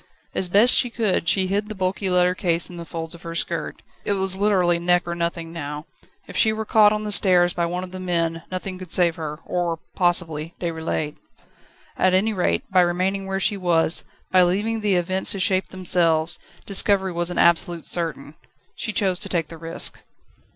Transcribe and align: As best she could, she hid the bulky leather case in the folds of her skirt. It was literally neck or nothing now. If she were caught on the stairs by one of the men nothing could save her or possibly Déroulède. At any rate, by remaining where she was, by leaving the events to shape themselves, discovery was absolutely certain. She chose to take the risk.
As 0.33 0.49
best 0.49 0.73
she 0.73 0.89
could, 0.89 1.27
she 1.29 1.45
hid 1.45 1.69
the 1.69 1.75
bulky 1.75 2.09
leather 2.09 2.33
case 2.33 2.71
in 2.71 2.77
the 2.77 2.85
folds 2.85 3.13
of 3.13 3.21
her 3.21 3.35
skirt. 3.35 3.83
It 4.03 4.13
was 4.13 4.35
literally 4.35 4.79
neck 4.79 5.07
or 5.07 5.13
nothing 5.13 5.51
now. 5.51 5.85
If 6.27 6.35
she 6.35 6.51
were 6.51 6.65
caught 6.65 6.91
on 6.91 7.03
the 7.03 7.11
stairs 7.11 7.53
by 7.53 7.67
one 7.67 7.83
of 7.83 7.91
the 7.91 7.99
men 7.99 8.41
nothing 8.51 8.79
could 8.79 8.91
save 8.91 9.15
her 9.17 9.37
or 9.45 9.77
possibly 9.93 10.55
Déroulède. 10.59 11.17
At 11.99 12.15
any 12.15 12.33
rate, 12.33 12.63
by 12.71 12.81
remaining 12.81 13.27
where 13.27 13.39
she 13.39 13.57
was, 13.57 14.03
by 14.31 14.41
leaving 14.41 14.81
the 14.81 14.95
events 14.95 15.33
to 15.33 15.39
shape 15.39 15.69
themselves, 15.69 16.39
discovery 16.65 17.11
was 17.11 17.29
absolutely 17.29 17.83
certain. 17.83 18.33
She 18.73 18.91
chose 18.93 19.19
to 19.19 19.29
take 19.29 19.49
the 19.49 19.57
risk. 19.59 20.01